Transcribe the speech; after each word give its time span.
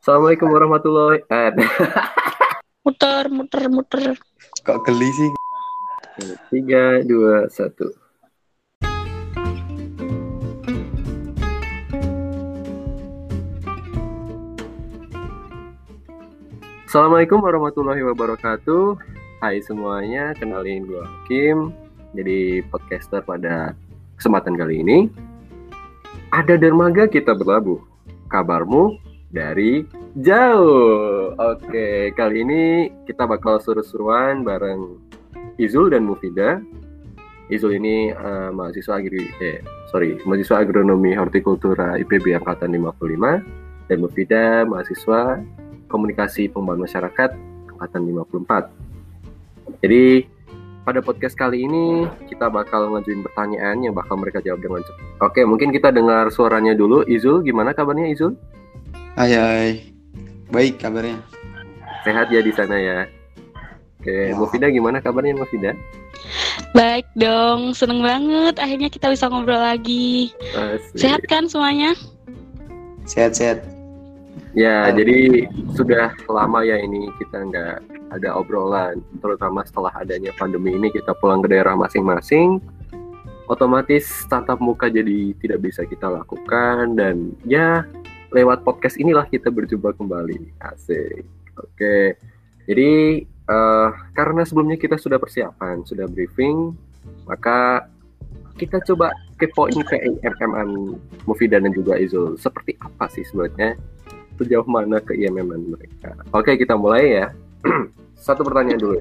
Assalamualaikum 0.00 0.48
warahmatullahi 0.48 1.20
eh, 1.28 1.52
Muter, 2.88 3.28
muter, 3.28 3.68
muter. 3.68 4.16
Kok 4.64 4.80
geli 4.88 5.12
sih? 5.12 5.30
Tiga, 6.48 7.04
dua, 7.04 7.44
satu. 7.52 7.92
Assalamualaikum 16.88 17.44
warahmatullahi 17.44 18.00
wabarakatuh. 18.00 18.96
Hai 19.44 19.60
semuanya, 19.60 20.32
kenalin 20.32 20.88
gue 20.88 21.04
Kim. 21.28 21.76
Jadi 22.16 22.64
podcaster 22.72 23.20
pada 23.20 23.76
kesempatan 24.16 24.56
kali 24.56 24.80
ini. 24.80 25.12
Ada 26.32 26.56
dermaga 26.56 27.04
kita 27.04 27.36
berlabuh. 27.36 27.84
Kabarmu 28.32 29.09
dari 29.30 29.86
jauh. 30.18 31.32
Oke, 31.38 32.10
kali 32.18 32.42
ini 32.42 32.62
kita 33.06 33.24
bakal 33.30 33.62
suruh-suruan 33.62 34.42
bareng 34.42 34.98
Izul 35.56 35.94
dan 35.94 36.04
Mufida. 36.04 36.58
Izul 37.50 37.82
ini 37.82 38.14
uh, 38.14 38.54
mahasiswa 38.54 38.94
agri 38.98 39.26
eh 39.42 39.58
sorry, 39.90 40.18
mahasiswa 40.22 40.62
agronomi 40.62 41.18
hortikultura 41.18 41.98
IPB 41.98 42.38
angkatan 42.38 42.70
55 42.74 43.90
dan 43.90 43.98
Mufida 43.98 44.62
mahasiswa 44.66 45.42
komunikasi 45.90 46.46
pembangunan 46.50 46.86
masyarakat 46.86 47.30
angkatan 47.74 48.00
54. 48.06 48.70
Jadi 49.82 50.26
pada 50.86 51.02
podcast 51.02 51.34
kali 51.34 51.66
ini 51.66 52.06
kita 52.30 52.50
bakal 52.50 52.94
ngajuin 52.94 53.22
pertanyaan 53.26 53.82
yang 53.82 53.94
bakal 53.94 54.18
mereka 54.18 54.42
jawab 54.42 54.62
dengan 54.62 54.82
cepat. 54.86 55.06
Oke, 55.22 55.42
mungkin 55.46 55.74
kita 55.74 55.90
dengar 55.90 56.30
suaranya 56.30 56.72
dulu. 56.74 57.02
Izul, 57.06 57.42
gimana 57.42 57.74
kabarnya 57.74 58.10
Izul? 58.10 58.38
Hai 59.18 59.32
hai. 59.34 59.68
Baik 60.54 60.78
kabarnya. 60.78 61.18
Sehat 62.06 62.30
ya 62.30 62.40
di 62.42 62.52
sana 62.54 62.76
ya. 62.78 62.98
Oke, 64.00 64.32
Ya. 64.32 64.38
Mufida 64.38 64.66
gimana 64.72 65.02
kabarnya 65.02 65.36
Mufida? 65.36 65.74
Baik 66.72 67.04
dong, 67.18 67.74
seneng 67.74 68.00
banget 68.00 68.56
akhirnya 68.56 68.88
kita 68.88 69.10
bisa 69.10 69.26
ngobrol 69.26 69.60
lagi. 69.60 70.30
Asik. 70.54 70.96
Sehat 70.96 71.22
kan 71.26 71.50
semuanya? 71.50 71.92
Sehat-sehat. 73.04 73.66
Ya, 74.54 74.90
Halo. 74.90 74.98
jadi 75.02 75.46
sudah 75.78 76.10
lama 76.26 76.62
ya 76.66 76.78
ini 76.78 77.06
kita 77.22 77.38
nggak 77.38 77.76
ada 78.10 78.28
obrolan, 78.34 78.98
terutama 79.22 79.62
setelah 79.62 79.94
adanya 79.94 80.34
pandemi 80.34 80.74
ini 80.74 80.90
kita 80.90 81.14
pulang 81.22 81.38
ke 81.38 81.54
daerah 81.54 81.78
masing-masing, 81.78 82.58
otomatis 83.46 84.06
tatap 84.26 84.58
muka 84.58 84.90
jadi 84.90 85.34
tidak 85.38 85.70
bisa 85.70 85.82
kita 85.86 86.06
lakukan 86.10 86.98
dan 86.98 87.34
ya 87.46 87.86
lewat 88.30 88.62
podcast 88.62 88.96
inilah 88.96 89.26
kita 89.26 89.50
berjumpa 89.50 89.94
kembali. 89.94 90.54
Asik. 90.62 91.26
Oke. 91.58 92.16
Jadi 92.66 93.22
eh, 93.26 93.88
karena 94.14 94.42
sebelumnya 94.46 94.78
kita 94.78 94.94
sudah 94.96 95.18
persiapan, 95.18 95.82
sudah 95.82 96.06
briefing, 96.06 96.74
maka 97.26 97.90
kita 98.60 98.78
coba 98.84 99.10
kepoin 99.40 99.80
ke 99.88 99.96
IMM 99.96 101.00
Mufida 101.24 101.56
dan 101.58 101.72
juga 101.72 101.96
Izul. 101.96 102.36
Seperti 102.36 102.76
apa 102.78 103.08
sih 103.08 103.24
sebenarnya 103.24 103.74
sejauh 104.36 104.64
mana 104.68 105.00
ke 105.00 105.16
IMM 105.16 105.76
mereka. 105.76 106.16
Oke, 106.32 106.56
kita 106.56 106.76
mulai 106.76 107.24
ya. 107.24 107.26
Satu 108.24 108.44
pertanyaan 108.44 108.80
dulu. 108.80 108.96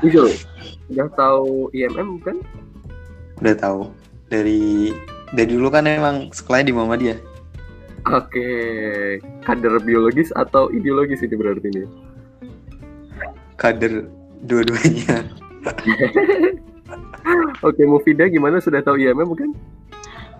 Izul, 0.00 0.32
udah 0.92 1.08
tahu 1.12 1.68
IMM 1.72 2.20
kan? 2.24 2.36
Udah 3.40 3.56
tahu. 3.56 3.80
Dari 4.30 4.94
dari 5.34 5.54
dulu 5.54 5.70
kan 5.70 5.86
emang 5.86 6.34
sekolahnya 6.34 6.70
di 6.70 6.74
Muhammadiyah. 6.74 7.18
Oke, 8.08 8.48
kader 9.44 9.76
biologis 9.84 10.32
atau 10.32 10.72
ideologis 10.72 11.20
ini 11.20 11.36
berarti 11.36 11.68
ini? 11.68 11.84
Kader 13.60 14.08
dua-duanya. 14.48 15.28
Oke, 17.66 17.82
Mufida 17.84 18.24
gimana 18.32 18.56
sudah 18.58 18.80
tahu 18.80 18.96
IMM 18.96 19.28
bukan? 19.28 19.52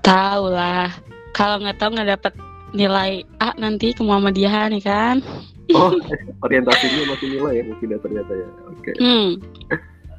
Tahu 0.01 0.45
lah. 0.49 0.89
Kalau 1.37 1.61
nggak 1.61 1.77
tahu 1.77 1.91
nggak 1.95 2.11
dapat 2.17 2.33
nilai 2.73 3.29
A 3.45 3.53
nanti 3.61 3.93
ke 3.93 4.01
Muhammadiyah 4.01 4.73
nih 4.73 4.85
kan? 4.85 5.19
Oh, 5.71 5.95
orientasinya 6.51 7.15
masih 7.15 7.31
nilai 7.31 7.61
ya 7.61 7.63
Mufida 7.63 7.95
ternyata 8.03 8.33
ya. 8.35 8.49
Oke. 8.75 8.91
Hmm. 8.99 9.39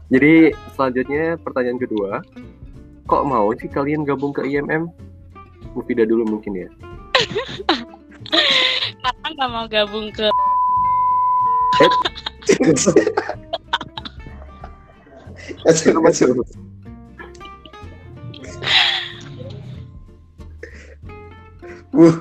Jadi 0.07 0.55
selanjutnya 0.71 1.35
pertanyaan 1.43 1.75
kedua, 1.75 2.23
kok 3.11 3.27
mau 3.27 3.51
sih 3.59 3.67
kalian 3.67 4.07
gabung 4.07 4.31
ke 4.31 4.47
IMM? 4.47 4.87
Mufida 5.75 6.07
dulu 6.07 6.23
mungkin 6.23 6.55
ya. 6.55 6.71
Karena 9.03 9.27
nggak 9.35 9.49
mau 9.51 9.67
gabung 9.67 10.07
ke. 10.15 10.31
Wuh, 21.91 22.15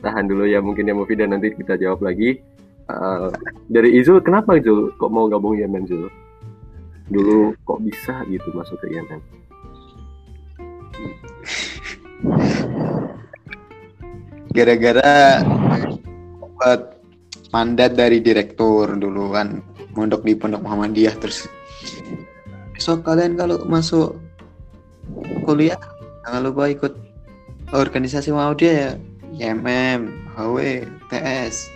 Tahan 0.00 0.24
dulu 0.24 0.48
ya 0.48 0.64
mungkin 0.64 0.88
ya 0.88 0.96
Mufida 0.96 1.28
nanti 1.28 1.52
kita 1.52 1.76
jawab 1.76 2.00
lagi. 2.00 2.40
Uh, 2.88 3.28
dari 3.68 4.00
Izul, 4.00 4.24
kenapa 4.24 4.56
Izul 4.56 4.96
kok 4.96 5.12
mau 5.12 5.28
gabung 5.28 5.60
IMM 5.60 5.84
Zul? 5.84 6.08
Dulu 7.12 7.52
kok 7.68 7.84
bisa 7.84 8.24
gitu 8.32 8.48
masuk 8.56 8.80
ke 8.80 8.96
IMM? 8.96 9.20
Gara-gara 14.56 15.44
dapat 16.40 16.80
mandat 17.52 17.92
dari 17.92 18.24
direktur 18.24 18.88
dulu 18.96 19.36
kan 19.36 19.60
mondok 19.92 20.24
di 20.24 20.32
Pondok 20.32 20.64
Muhammadiyah 20.64 21.12
terus 21.20 21.44
besok 22.72 23.04
kalian 23.04 23.36
kalau 23.36 23.60
masuk 23.68 24.16
kuliah 25.44 25.76
jangan 26.24 26.40
lupa 26.48 26.72
ikut 26.72 26.96
organisasi 27.76 28.32
Muhammadiyah 28.32 28.76
ya 28.76 28.92
YMM, 29.36 30.32
HW, 30.32 30.88
TS, 31.12 31.68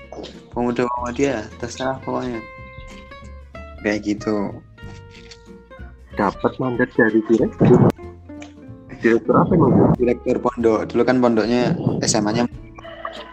Pemuda 0.56 0.88
Muhammadiyah, 0.88 1.44
terserah 1.60 2.00
pokoknya 2.00 2.40
kayak 3.84 4.00
gitu 4.08 4.56
Dapat 6.16 6.52
mandat 6.60 6.88
dari 6.96 7.20
direktur. 7.28 7.68
Direktur 9.00 9.34
apa 9.36 9.52
emang? 9.56 9.72
Zul? 9.72 9.90
direktur 10.00 10.36
pondok 10.40 10.88
dulu 10.88 11.02
kan 11.04 11.16
pondoknya 11.20 11.76
SMA-nya 12.04 12.48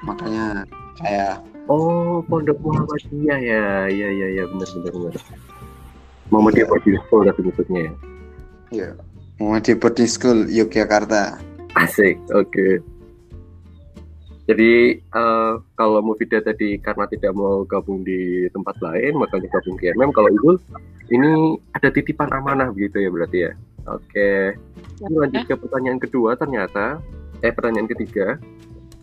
makanya 0.07 0.63
kayak 1.03 1.43
Oh, 1.67 2.23
Pondok 2.31 2.63
Muhammadiyah 2.63 3.39
ya. 3.43 3.63
Iya, 3.91 4.07
iya, 4.07 4.27
iya, 4.39 4.43
benar 4.47 4.67
benar 4.71 4.93
benar. 4.95 5.13
Muhammadiyah 6.31 6.67
Boarding 6.67 6.97
School 7.03 7.21
tapi 7.27 7.39
maksudnya 7.43 7.79
ya. 7.79 7.91
ya 8.71 8.89
Muhammadiyah 9.39 9.77
Boarding 9.79 10.09
School 10.09 10.39
Yogyakarta 10.47 11.39
Asik, 11.75 12.17
oke. 12.33 12.79
Jadi 14.47 14.95
eh, 14.95 15.53
kalau 15.75 15.99
Mufida 15.99 16.39
tadi 16.39 16.79
karena 16.79 17.03
tidak 17.11 17.35
mau 17.35 17.67
gabung 17.67 18.07
di 18.07 18.47
tempat 18.55 18.79
lain, 18.79 19.19
makanya 19.19 19.51
gabung 19.59 19.75
ke 19.75 19.91
IMM. 19.91 20.15
Kalau 20.15 20.31
Izul, 20.31 20.55
ini 21.11 21.59
ada 21.75 21.91
titipan 21.91 22.31
amanah 22.31 22.71
begitu 22.71 23.03
ya 23.03 23.09
berarti 23.11 23.37
ya. 23.43 23.51
Oke. 23.91 24.55
Ini 25.03 25.15
lanjut 25.19 25.43
ke 25.51 25.53
pertanyaan 25.59 25.99
kedua 25.99 26.39
ternyata, 26.39 27.03
eh 27.43 27.51
pertanyaan 27.51 27.91
ketiga, 27.91 28.39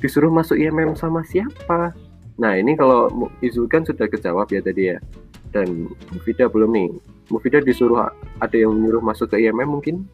disuruh 0.05 0.29
masuk 0.29 0.61
IMM 0.61 0.93
sama 0.93 1.25
siapa? 1.25 1.97
Nah 2.37 2.53
ini 2.53 2.77
kalau 2.77 3.09
Mu- 3.09 3.33
Izul 3.41 3.65
kan 3.65 3.89
sudah 3.89 4.05
kejawab 4.05 4.53
ya 4.53 4.61
tadi 4.61 4.93
ya. 4.93 5.01
Dan 5.49 5.89
Mufida 6.13 6.45
belum 6.45 6.77
nih. 6.77 6.89
Mufida 7.33 7.65
disuruh 7.65 8.13
ada 8.37 8.53
yang 8.53 8.77
menyuruh 8.77 9.01
masuk 9.01 9.33
ke 9.33 9.41
IMM 9.41 9.81
mungkin? 9.81 10.05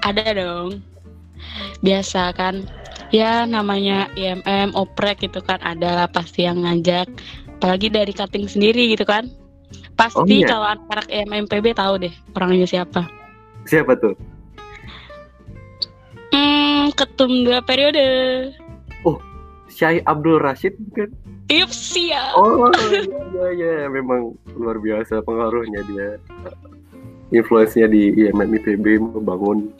ada 0.00 0.32
dong. 0.32 0.80
Biasa 1.84 2.32
kan. 2.32 2.64
Ya 3.10 3.44
namanya 3.44 4.08
IMM, 4.14 4.72
oprek 4.72 5.20
gitu 5.20 5.44
kan 5.44 5.60
ada 5.60 6.08
pasti 6.08 6.48
yang 6.48 6.64
ngajak. 6.64 7.10
Apalagi 7.60 7.92
dari 7.92 8.14
cutting 8.14 8.48
sendiri 8.48 8.88
gitu 8.88 9.04
kan. 9.04 9.28
Pasti 9.98 10.16
Oh, 10.16 10.24
iya. 10.24 10.48
kalau 10.48 10.66
anak 10.70 11.10
IMM 11.10 11.44
PB 11.44 11.76
tahu 11.76 11.98
deh 11.98 12.14
orangnya 12.32 12.64
siapa. 12.64 13.04
Siapa 13.66 13.98
tuh? 13.98 14.14
Hmm, 16.30 16.94
ketum 16.94 17.42
dua 17.44 17.58
periode. 17.60 18.06
Syai 19.78 20.02
Abdul 20.02 20.42
Rashid 20.42 20.74
bukan? 20.90 21.14
Ips 21.46 21.94
ya. 21.94 22.34
Oh 22.34 22.66
iya 23.38 23.46
iya 23.54 23.74
memang 23.86 24.34
luar 24.58 24.82
biasa 24.82 25.22
pengaruhnya 25.22 25.86
dia. 25.86 26.18
Influence-nya 27.30 27.86
di 27.86 28.10
IMM 28.10 28.58
IPB 28.58 28.98
membangun 28.98 29.70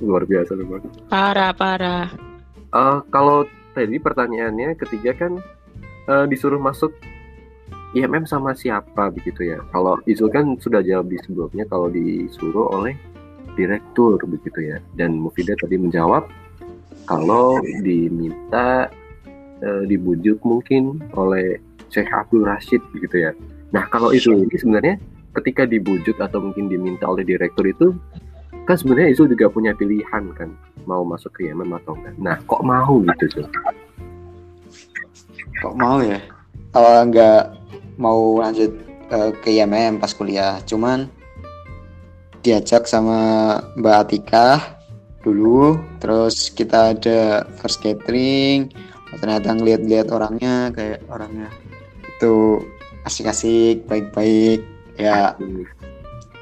luar 0.00 0.24
biasa 0.24 0.56
memang. 0.56 0.88
Parah, 1.12 1.52
parah. 1.52 2.08
Eh, 2.72 2.98
kalau 3.12 3.44
tadi 3.76 4.00
pertanyaannya 4.00 4.72
ketiga 4.80 5.12
kan 5.20 5.36
eh, 6.08 6.24
disuruh 6.32 6.56
masuk 6.56 6.96
IMM 7.92 8.24
sama 8.24 8.56
siapa 8.56 9.12
begitu 9.12 9.52
ya? 9.52 9.60
Kalau 9.68 10.00
Izul 10.08 10.32
kan 10.32 10.56
sudah 10.64 10.80
jawab 10.80 11.12
di 11.12 11.20
sebelumnya 11.20 11.68
kalau 11.68 11.92
disuruh 11.92 12.72
oleh 12.72 12.96
direktur 13.52 14.16
begitu 14.24 14.72
ya. 14.72 14.80
Dan 14.96 15.20
Mufida 15.20 15.52
tadi 15.60 15.76
menjawab 15.76 16.24
kalau 17.04 17.60
diminta 17.84 18.88
eh, 19.62 19.82
dibujuk 19.86 20.42
mungkin 20.42 21.00
oleh 21.14 21.62
Syekh 21.88 22.10
Abdul 22.10 22.44
Rashid 22.44 22.82
gitu 22.98 23.16
ya. 23.16 23.32
Nah 23.72 23.88
kalau 23.88 24.12
itu 24.12 24.34
ini 24.34 24.56
sebenarnya 24.58 25.00
ketika 25.40 25.64
dibujuk 25.64 26.20
atau 26.20 26.44
mungkin 26.44 26.68
diminta 26.68 27.08
oleh 27.08 27.24
direktur 27.24 27.64
itu 27.64 27.96
kan 28.68 28.76
sebenarnya 28.78 29.16
Izul 29.16 29.32
juga 29.32 29.48
punya 29.48 29.72
pilihan 29.74 30.30
kan 30.36 30.52
mau 30.86 31.02
masuk 31.02 31.34
ke 31.34 31.50
IMM 31.50 31.72
atau 31.82 31.96
enggak. 31.96 32.14
Nah 32.20 32.36
kok 32.44 32.62
mau 32.62 33.00
gitu 33.00 33.24
Zul? 33.38 33.46
Kok 35.62 35.74
mau 35.78 35.98
ya? 36.02 36.20
Kalau 36.72 36.92
nggak 37.08 37.42
mau 38.00 38.40
lanjut 38.40 38.72
eh, 39.12 39.30
ke 39.40 39.48
IMM 39.56 40.00
pas 40.00 40.12
kuliah, 40.14 40.58
cuman 40.64 41.10
diajak 42.42 42.90
sama 42.90 43.60
Mbak 43.78 43.96
Atika 44.02 44.46
dulu, 45.22 45.78
terus 46.02 46.50
kita 46.50 46.98
ada 46.98 47.46
first 47.62 47.78
catering, 47.78 48.74
ternyata 49.20 49.48
ngeliat-liat 49.52 50.08
orangnya 50.12 50.70
kayak 50.72 51.04
orangnya 51.08 51.48
itu 52.06 52.62
asik-asik, 53.02 53.84
baik-baik, 53.90 54.62
ya 54.94 55.34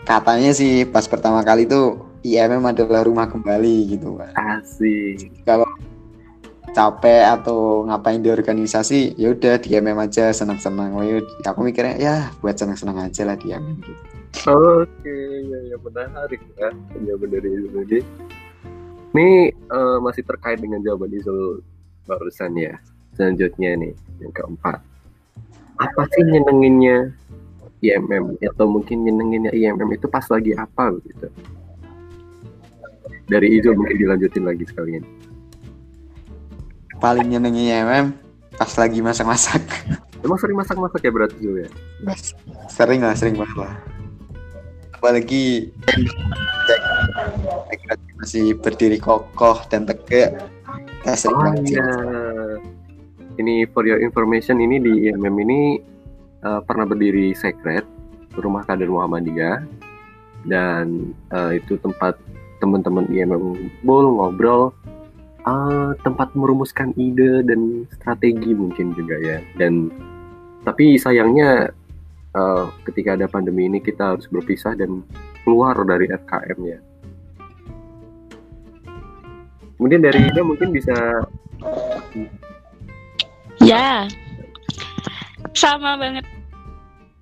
katanya 0.05 0.53
sih 0.53 0.85
pas 0.85 1.09
pertama 1.09 1.41
kali 1.41 1.65
tuh 1.65 2.05
IMM 2.21 2.69
adalah 2.69 3.01
rumah 3.01 3.25
kembali 3.33 3.97
gitu 3.97 4.21
kan. 4.21 4.61
Asik. 4.61 5.33
Kalau 5.49 5.65
capek 6.71 7.27
atau 7.41 7.83
ngapain 7.89 8.23
di 8.23 8.31
organisasi 8.31 9.19
ya 9.19 9.35
udah 9.35 9.59
di 9.59 9.75
MM 9.75 9.99
aja 10.07 10.31
senang-senang 10.31 10.95
Oh, 10.95 11.03
yaudah. 11.03 11.51
aku 11.51 11.67
mikirnya 11.67 11.99
ya 11.99 12.15
buat 12.39 12.55
senang-senang 12.55 13.11
aja 13.11 13.27
lah 13.27 13.35
di 13.35 13.51
MM 13.51 13.83
gitu 13.83 14.03
Oke, 14.47 15.17
ya, 15.51 15.59
ya 15.75 15.77
menarik 15.83 16.39
ya 16.55 16.71
jawaban 17.03 17.29
dari 17.35 17.51
Izul 17.51 17.83
ini. 17.83 17.99
Ini 19.11 19.29
eh, 19.51 19.99
masih 19.99 20.23
terkait 20.23 20.63
dengan 20.63 20.79
jawaban 20.87 21.11
Izul 21.11 21.67
barusan 22.05 22.53
ya. 22.57 22.77
Selanjutnya 23.17 23.77
nih, 23.77 23.95
yang 24.23 24.33
keempat. 24.33 24.81
Apa 25.81 26.03
sih 26.13 26.25
nyenenginnya 26.25 27.13
IMM 27.81 28.37
atau 28.45 28.69
mungkin 28.69 29.09
nyenenginnya 29.09 29.53
IMM 29.53 29.89
itu 29.97 30.07
pas 30.09 30.25
lagi 30.29 30.53
apa 30.53 30.93
gitu? 31.05 31.29
Dari 33.31 33.47
Izul 33.57 33.79
mungkin 33.79 33.97
dilanjutin 33.97 34.45
lagi 34.45 34.65
sekalian. 34.69 35.05
paling 37.01 37.33
nyenengnya 37.33 37.81
MM 37.89 38.07
pas 38.61 38.69
lagi 38.77 39.01
masak-masak 39.01 39.65
Emang 40.21 40.37
sering 40.37 40.53
masak-masak 40.53 41.01
ya 41.01 41.09
berarti 41.09 41.33
Izul 41.41 41.65
ya? 41.65 41.69
sering 42.69 43.01
lah 43.01 43.17
sering 43.17 43.41
banget 43.41 43.57
lah 43.57 43.73
apalagi 45.01 45.73
masih 48.21 48.53
berdiri 48.61 49.01
kokoh 49.01 49.65
dan 49.73 49.89
tegak 49.89 50.37
sering 51.05 51.37
Oh 51.37 51.41
banget 51.41 51.65
iya. 51.81 51.89
Ini 53.41 53.65
for 53.73 53.89
your 53.89 54.01
information 54.05 54.61
ini 54.61 54.77
di 54.77 54.93
IMM 55.09 55.37
ini 55.49 55.61
eh, 56.45 56.61
pernah 56.65 56.85
berdiri 56.85 57.33
sekret 57.33 57.87
rumah 58.37 58.67
kader 58.69 58.91
Muhammadiyah. 58.91 59.65
Dan 60.45 61.17
eh, 61.33 61.61
itu 61.61 61.81
tempat 61.81 62.17
teman-teman 62.61 63.09
IMM 63.09 63.41
ngumpul 63.41 64.05
ngobrol 64.21 64.63
eh, 65.49 65.91
tempat 66.05 66.37
merumuskan 66.37 66.93
ide 67.01 67.45
dan 67.49 67.89
strategi 67.97 68.53
mungkin 68.53 68.93
juga 68.93 69.17
ya. 69.17 69.41
Dan 69.57 69.89
tapi 70.69 71.01
sayangnya 71.01 71.73
eh, 72.37 72.67
ketika 72.85 73.17
ada 73.17 73.25
pandemi 73.25 73.65
ini 73.73 73.81
kita 73.81 74.17
harus 74.17 74.29
berpisah 74.29 74.77
dan 74.77 75.01
keluar 75.49 75.73
dari 75.89 76.13
FKM 76.13 76.61
ya 76.69 76.81
kemudian 79.81 80.05
dari 80.05 80.21
Ida 80.29 80.45
mungkin 80.45 80.69
bisa 80.71 80.93
Ya, 83.61 84.09
sama 85.53 85.97
banget. 85.97 86.25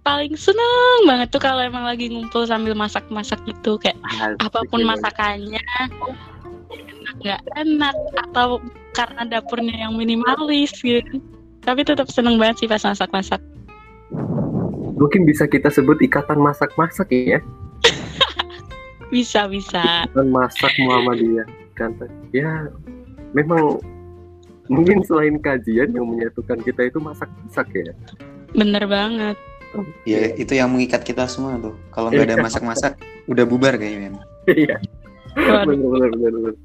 Paling 0.02 0.34
seneng 0.34 0.99
banget 1.05 1.28
tuh 1.31 1.43
kalau 1.43 1.58
emang 1.60 1.82
lagi 1.82 2.08
ngumpul 2.08 2.46
sambil 2.46 2.72
masak-masak 2.72 3.38
gitu 3.44 3.75
kayak 3.76 3.99
apa 4.38 4.62
pun 4.70 4.81
masakannya 4.82 5.60
nggak 7.19 7.43
enak 7.58 7.94
atau 8.26 8.62
karena 8.94 9.26
dapurnya 9.26 9.87
yang 9.87 9.99
minimalis 9.99 10.70
gitu. 10.78 11.19
Tapi 11.60 11.82
tetap 11.82 12.06
seneng 12.08 12.38
banget 12.38 12.62
sih 12.62 12.69
pas 12.70 12.82
masak-masak. 12.82 13.43
mungkin 14.99 15.22
bisa 15.22 15.46
kita 15.46 15.70
sebut 15.70 15.94
ikatan 16.02 16.43
masak-masak 16.43 17.06
ya 17.10 17.38
Bisa 19.14 19.46
bisa. 19.46 19.78
ikatan 20.10 20.26
masak 20.34 20.75
Muhammadiyah 20.82 21.46
kan 21.78 21.94
ya 22.34 22.66
memang 23.32 23.78
mungkin 24.69 25.00
selain 25.06 25.38
kajian 25.38 25.94
yang 25.94 26.04
menyatukan 26.04 26.58
kita 26.60 26.90
itu 26.90 26.98
masak-masak 26.98 27.66
ya 27.72 27.94
Bener 28.52 28.84
banget. 28.84 29.36
ya 30.08 30.32
itu 30.34 30.56
yang 30.56 30.72
mengikat 30.72 31.04
kita 31.04 31.28
semua 31.28 31.60
tuh 31.60 31.76
kalau 31.92 32.08
nggak 32.08 32.26
ada 32.32 32.40
masak-masak 32.40 32.96
udah 33.28 33.44
bubar 33.44 33.76
kayaknya 33.76 34.16
iya 34.48 34.76
benar 35.36 36.10
benar. 36.10 36.56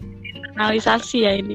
analisasi 0.56 1.28
ya 1.28 1.36
ini. 1.36 1.54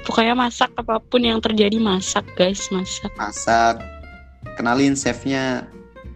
Pokoknya 0.00 0.32
masak 0.32 0.72
apa 0.80 0.96
pun 0.98 1.20
yang 1.20 1.38
terjadi 1.44 1.76
masak 1.76 2.24
guys, 2.34 2.72
masak. 2.72 3.12
masak 3.14 3.84
kenalin 4.56 4.96
chefnya 4.96 5.68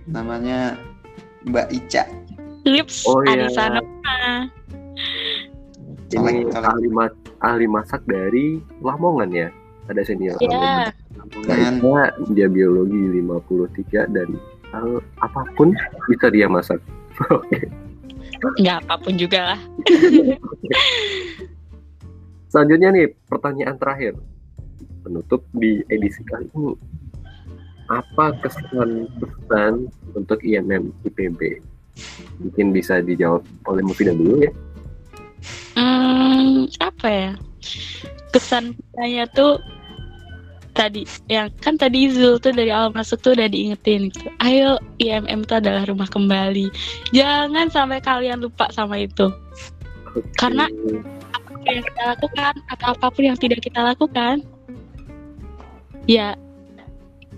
namanya 0.09 0.81
Mbak 1.45 1.69
Ica 1.71 2.05
Lips, 2.65 3.05
Oh, 3.05 3.21
iya. 3.29 3.45
Anissa 3.45 3.69
Nova. 3.77 4.49
Ini 6.11 6.45
colek. 6.45 6.65
ahli 6.65 6.89
ma- 6.89 7.17
ahli 7.41 7.67
masak 7.67 8.03
dari 8.05 8.61
Lamongan 8.81 9.31
ya 9.31 9.49
ada 9.85 10.01
senior 10.01 10.37
Iya. 10.39 10.91
Kan. 10.91 11.29
Lamongan 11.49 12.11
dia 12.31 12.49
biologi 12.49 12.97
53 13.21 14.13
dan 14.13 14.29
eh, 14.71 14.99
apa 15.19 15.41
pun 15.55 15.73
bisa 16.07 16.29
dia 16.29 16.47
masak 16.47 16.81
oke 17.31 17.59
Nggak 18.61 18.77
apa 18.85 18.95
pun 18.99 19.15
juga 19.17 19.55
lah. 19.55 19.61
Selanjutnya 22.49 22.93
nih 22.93 23.07
pertanyaan 23.25 23.77
terakhir 23.77 24.15
penutup 25.01 25.43
di 25.53 25.81
edisi 25.89 26.21
kali 26.23 26.47
ini. 26.53 26.77
Apa 27.85 28.33
kesan 28.41 29.09
pesan 29.17 29.89
untuk 30.13 30.41
IMM 30.41 30.93
IPB? 31.05 31.61
Mungkin 32.41 32.73
bisa 32.73 33.01
dijawab 33.01 33.45
oleh 33.65 33.83
Mufida 33.85 34.13
dulu 34.13 34.41
ya. 34.41 34.53
Hmm, 35.75 36.71
apa 36.81 37.09
ya? 37.09 37.33
Kesan 38.31 38.75
saya 38.95 39.27
tuh 39.31 39.59
tadi 40.75 41.07
yang 41.31 41.55
kan 41.63 41.79
tadi 41.79 42.11
Zul 42.11 42.43
tuh 42.43 42.51
dari 42.51 42.75
awal 42.75 42.91
masuk 42.91 43.23
tuh 43.23 43.33
udah 43.39 43.47
diingetin 43.47 44.11
gitu. 44.11 44.27
Ayo 44.43 44.79
IMM 44.99 45.47
itu 45.47 45.55
adalah 45.55 45.87
rumah 45.87 46.11
kembali. 46.11 46.67
Jangan 47.15 47.71
sampai 47.71 48.03
kalian 48.03 48.43
lupa 48.43 48.67
sama 48.75 48.99
itu. 48.99 49.31
Karena- 50.39 50.71
Apa 51.35 51.73
yang 51.73 51.85
kita 51.89 52.03
lakukan 52.13 52.55
atau 52.77 52.87
apa 52.93 53.07
pun 53.09 53.23
yang 53.25 53.39
tidak 53.41 53.65
kita 53.65 53.81
lakukan, 53.81 54.45
ya 56.05 56.37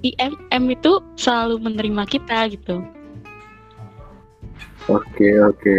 IMM 0.02 0.64
itu 0.75 0.99
selalu 1.14 1.62
menerima 1.62 2.04
kita 2.11 2.50
gitu. 2.50 2.83
Oke 4.90 5.30
oke. 5.40 5.76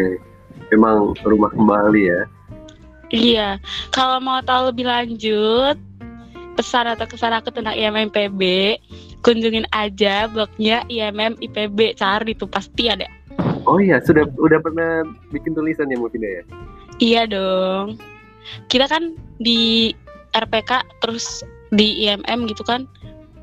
Memang 0.74 1.16
rumah 1.24 1.52
kembali 1.54 2.02
ya. 2.08 2.22
Iya, 3.08 3.50
kalau 3.96 4.20
mau 4.20 4.44
tahu 4.44 4.76
lebih 4.76 4.84
lanjut 4.84 5.80
pesan 6.60 6.92
atau 6.92 7.08
kesan 7.08 7.32
aku 7.32 7.54
tentang 7.54 7.78
IMM 7.78 8.12
IPB, 8.12 8.42
kunjungin 9.24 9.64
aja 9.72 10.28
blognya 10.28 10.84
IMM 10.92 11.40
IPB, 11.40 11.96
cari 11.96 12.36
itu 12.36 12.44
pasti 12.50 12.92
ada. 12.92 13.08
Oh 13.64 13.80
iya 13.80 14.02
sudah 14.04 14.28
udah 14.36 14.60
pernah 14.60 15.06
bikin 15.32 15.54
tulisan 15.56 15.88
ya 15.88 15.96
Mufida 16.02 16.28
ya. 16.28 16.44
Iya 16.98 17.22
dong. 17.30 18.02
Kita 18.68 18.90
kan 18.90 19.14
di 19.38 19.94
RPK 20.34 20.84
terus 21.04 21.44
di 21.72 22.08
IMM 22.08 22.48
gitu 22.50 22.64
kan 22.64 22.88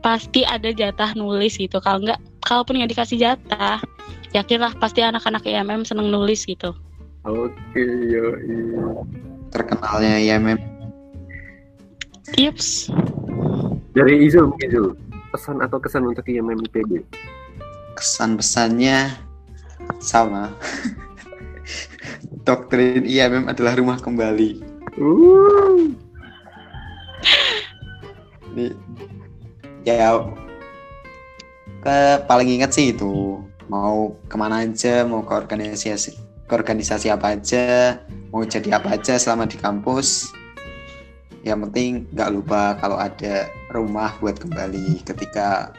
pasti 0.05 0.45
ada 0.45 0.69
jatah 0.75 1.17
nulis 1.17 1.57
gitu. 1.57 1.81
Kalau 1.81 2.05
nggak, 2.05 2.21
kalaupun 2.45 2.77
nggak 2.81 2.93
dikasih 2.93 3.17
jatah, 3.17 3.81
yakinlah 4.37 4.77
pasti 4.77 5.01
anak-anak 5.01 5.45
IMM 5.49 5.89
seneng 5.89 6.13
nulis 6.13 6.45
gitu. 6.45 6.77
Oke 7.25 7.83
yo. 8.09 8.37
terkenalnya 9.49 10.21
IMM 10.21 10.59
Yups. 12.35 12.91
Dari 13.95 14.27
Izul 14.27 14.51
mungkin 14.51 14.69
Izul. 14.69 14.89
Pesan 15.31 15.63
atau 15.63 15.79
kesan 15.79 16.07
untuk 16.07 16.27
IMM 16.27 16.63
IPB? 16.71 17.03
kesan 17.95 18.35
pesannya 18.35 19.15
sama 20.03 20.51
doktrin 22.47 23.07
IMM 23.07 23.49
adalah 23.49 23.79
rumah 23.79 23.99
kembali 24.03 24.75
Uh. 24.95 25.91
Ini 28.55 28.71
ya 29.83 30.23
ke 31.83 32.23
paling 32.31 32.47
ingat 32.47 32.79
sih 32.79 32.95
itu 32.95 33.43
mau 33.67 34.15
ke 34.31 34.39
mana 34.39 34.63
aja 34.63 35.03
mau 35.03 35.27
ke 35.27 35.35
organisasi 35.35 36.15
ke 36.45 36.53
organisasi 36.53 37.09
apa 37.09 37.37
aja 37.37 37.97
mau 38.29 38.45
jadi 38.45 38.77
apa 38.77 38.99
aja 38.99 39.17
selama 39.17 39.49
di 39.49 39.57
kampus. 39.57 40.33
Yang 41.45 41.69
penting 41.69 41.93
nggak 42.13 42.31
lupa 42.33 42.77
kalau 42.81 42.97
ada 42.97 43.49
rumah 43.73 44.17
buat 44.21 44.37
kembali. 44.41 45.05
Ketika 45.05 45.73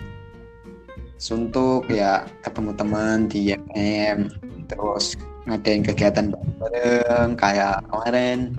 suntuk 1.17 1.89
ya 1.89 2.27
ketemu 2.43 2.71
teman 2.75 3.17
di 3.31 3.55
IMM 3.55 4.29
terus 4.69 5.17
ngadain 5.45 5.85
kegiatan 5.85 6.33
bareng 6.33 7.37
kayak 7.37 7.81
kemarin 7.87 8.51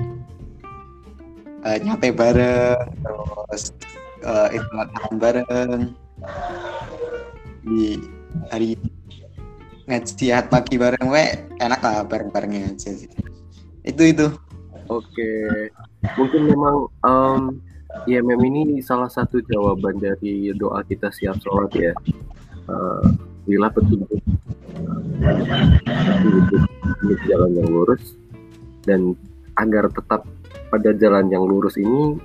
eh, 1.66 1.78
nyate 1.82 2.14
bareng 2.14 2.78
terus 3.02 3.74
uh, 4.22 4.48
istirahat 4.50 5.14
bareng. 5.18 5.80
Di 7.66 7.98
hari 8.50 8.78
ngaji 9.86 10.34
pagi 10.50 10.74
bareng 10.76 11.06
we 11.06 11.24
enak 11.62 11.80
lah 11.80 12.02
bareng-barengnya 12.02 12.74
aja 12.74 12.90
sih. 12.90 13.10
Itu 13.86 14.02
itu. 14.02 14.26
Oke, 14.86 15.70
mungkin 16.14 16.46
memang 16.46 16.76
um, 17.02 17.58
IMM 18.06 18.42
ini 18.46 18.62
salah 18.82 19.10
satu 19.10 19.42
jawaban 19.46 19.98
dari 19.98 20.54
doa 20.54 20.82
kita 20.86 21.10
siap 21.10 21.38
sholat 21.42 21.70
ya. 21.74 21.92
Uh, 22.66 23.02
bila 23.46 23.70
petunjuk. 23.70 24.10
Uh, 24.82 25.02
jalan 27.26 27.50
yang 27.54 27.68
lurus. 27.70 28.18
Dan 28.86 29.18
agar 29.58 29.90
tetap 29.90 30.22
pada 30.70 30.90
jalan 30.94 31.26
yang 31.30 31.42
lurus 31.46 31.74
ini 31.78 32.18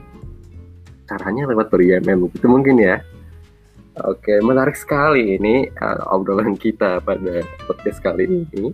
caranya 1.10 1.50
lewat 1.50 1.74
ber 1.74 1.82
itu 1.82 2.48
mungkin 2.50 2.78
ya. 2.78 3.02
Oke, 4.10 4.42
menarik 4.42 4.74
sekali 4.74 5.38
ini 5.38 5.70
uh, 5.78 6.02
obrolan 6.10 6.58
kita 6.58 6.98
pada 7.06 7.46
podcast 7.70 8.02
kali 8.02 8.26
ini 8.26 8.74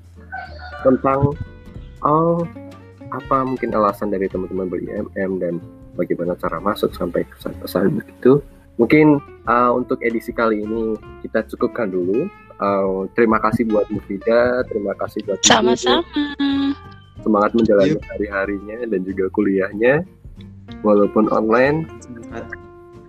tentang 0.85 1.35
oh 2.05 2.47
apa 3.11 3.37
mungkin 3.43 3.75
alasan 3.75 4.11
dari 4.11 4.31
teman-teman 4.31 4.67
beli 4.71 4.87
MM 4.87 5.39
dan 5.39 5.59
bagaimana 5.99 6.35
cara 6.39 6.63
masuk 6.63 6.95
sampai 6.95 7.27
ke 7.27 7.35
pesan 7.59 7.99
begitu. 7.99 8.39
Mungkin 8.77 9.19
uh, 9.49 9.71
untuk 9.73 9.99
edisi 10.05 10.31
kali 10.31 10.63
ini 10.63 10.95
kita 11.25 11.43
cukupkan 11.49 11.89
dulu. 11.91 12.29
Uh, 12.57 13.05
terima 13.13 13.37
kasih 13.41 13.67
buat 13.69 13.89
Mufida, 13.89 14.63
terima 14.69 14.93
kasih 14.95 15.25
buat 15.27 15.41
sama-sama. 15.43 16.05
Semangat 17.21 17.51
menjalani 17.57 17.97
hari-harinya 18.15 18.85
dan 18.87 19.01
juga 19.03 19.27
kuliahnya 19.33 20.05
walaupun 20.85 21.27
online. 21.33 21.89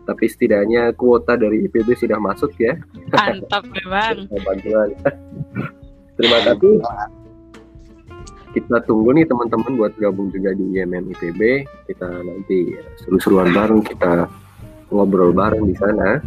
Tapi 0.09 0.25
setidaknya 0.25 0.97
kuota 0.97 1.37
dari 1.37 1.69
IPB 1.69 1.93
sudah 1.93 2.17
masuk 2.17 2.57
ya. 2.57 2.81
Mantap 3.13 3.69
memang. 3.77 4.25
Terima 6.17 6.39
kasih 6.49 6.81
kita 8.59 8.81
tunggu 8.89 9.13
nih 9.15 9.29
teman-teman 9.29 9.77
buat 9.77 9.93
gabung 10.01 10.33
juga 10.33 10.57
di 10.57 10.65
IMM 10.75 11.13
IPB. 11.15 11.41
Kita 11.87 12.09
nanti 12.25 12.73
seru-seruan 13.05 13.53
bareng, 13.53 13.85
kita 13.85 14.27
ngobrol 14.91 15.37
bareng 15.37 15.69
di 15.69 15.77
sana. 15.77 16.19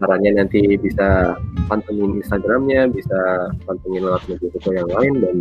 Caranya 0.00 0.42
nanti 0.42 0.74
bisa 0.76 1.38
pantengin 1.70 2.18
Instagramnya, 2.18 2.90
bisa 2.90 3.48
pantengin 3.64 4.04
lewat 4.04 4.26
media 4.26 4.48
sosial 4.58 4.84
yang 4.84 4.90
lain 4.90 5.12
dan 5.22 5.36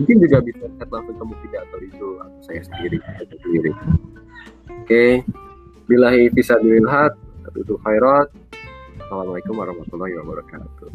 mungkin 0.00 0.16
juga 0.22 0.38
bisa 0.42 0.64
chat 0.80 0.88
langsung 0.90 1.14
ke 1.14 1.24
Mufida 1.28 1.58
atau 1.60 1.78
itu 1.84 2.08
atau 2.18 2.40
saya 2.42 2.62
sendiri, 2.66 2.98
saya 3.04 3.36
sendiri. 3.36 3.70
Oke, 4.66 5.04
bilahi 5.86 6.28
bisa 6.34 6.58
dilihat, 6.58 7.14
itu 7.54 7.78
khairat. 7.86 8.28
Assalamualaikum 9.06 9.54
warahmatullahi 9.54 10.18
wabarakatuh. 10.18 10.90